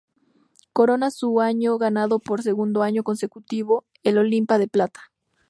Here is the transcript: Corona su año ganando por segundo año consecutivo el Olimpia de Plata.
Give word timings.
Corona 0.73 1.11
su 1.11 1.41
año 1.41 1.77
ganando 1.77 2.17
por 2.17 2.41
segundo 2.41 2.81
año 2.81 3.03
consecutivo 3.03 3.85
el 4.01 4.17
Olimpia 4.17 4.57
de 4.57 4.67
Plata. 4.67 5.11